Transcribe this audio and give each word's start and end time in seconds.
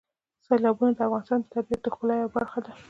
سیلابونه 0.45 0.91
د 0.97 0.99
افغانستان 1.07 1.39
د 1.41 1.47
طبیعت 1.53 1.79
د 1.83 1.87
ښکلا 1.93 2.15
یوه 2.19 2.31
برخه 2.37 2.59
ده. 2.65 2.71